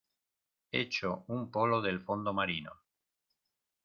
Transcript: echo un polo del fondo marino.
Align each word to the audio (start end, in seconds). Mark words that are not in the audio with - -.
echo 0.83 1.11
un 1.27 1.41
polo 1.53 1.77
del 1.85 1.99
fondo 2.07 2.31
marino. 2.39 2.73